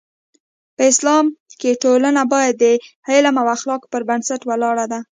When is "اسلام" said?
0.91-1.25